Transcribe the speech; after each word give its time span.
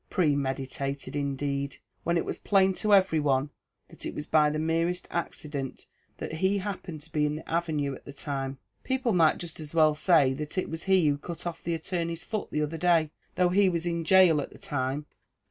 Premeditated 0.09 1.15
indeed, 1.15 1.77
when 2.03 2.17
it 2.17 2.25
was 2.25 2.39
plain 2.39 2.73
to 2.73 2.91
every 2.91 3.19
one, 3.19 3.51
that 3.89 4.03
it 4.03 4.15
was 4.15 4.25
by 4.25 4.49
the 4.49 4.57
merest 4.57 5.07
accident 5.11 5.85
that 6.17 6.37
he 6.41 6.57
happened 6.57 7.03
to 7.03 7.11
be 7.11 7.27
in 7.27 7.35
the 7.35 7.47
avenue 7.47 7.93
at 7.93 8.05
the 8.05 8.11
time. 8.11 8.57
People 8.83 9.13
might 9.13 9.37
just 9.37 9.59
as 9.59 9.75
well 9.75 9.93
say 9.93 10.33
that 10.33 10.57
it 10.57 10.71
was 10.71 10.85
he 10.85 11.05
who 11.07 11.19
cut 11.19 11.45
off 11.45 11.63
the 11.63 11.75
attorney's 11.75 12.23
foot 12.23 12.49
the 12.49 12.63
other 12.63 12.77
day, 12.79 13.11
though 13.35 13.49
he 13.49 13.69
was 13.69 13.85
in 13.85 14.01
gaol 14.01 14.41
at 14.41 14.49
the 14.49 14.57
time. 14.57 15.05